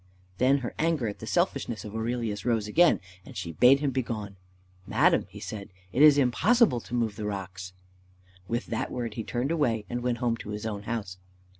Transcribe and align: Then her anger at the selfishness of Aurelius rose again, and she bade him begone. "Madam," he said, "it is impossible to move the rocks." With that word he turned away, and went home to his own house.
Then 0.39 0.57
her 0.65 0.73
anger 0.79 1.07
at 1.07 1.19
the 1.19 1.27
selfishness 1.27 1.85
of 1.85 1.93
Aurelius 1.93 2.43
rose 2.43 2.67
again, 2.67 2.99
and 3.23 3.37
she 3.37 3.51
bade 3.51 3.81
him 3.81 3.91
begone. 3.91 4.35
"Madam," 4.87 5.27
he 5.29 5.39
said, 5.39 5.69
"it 5.93 6.01
is 6.01 6.17
impossible 6.17 6.79
to 6.79 6.95
move 6.95 7.17
the 7.17 7.27
rocks." 7.27 7.73
With 8.47 8.65
that 8.65 8.89
word 8.89 9.13
he 9.13 9.23
turned 9.23 9.51
away, 9.51 9.85
and 9.91 10.01
went 10.01 10.17
home 10.17 10.37
to 10.37 10.49
his 10.49 10.65
own 10.65 10.81
house. 10.89 11.19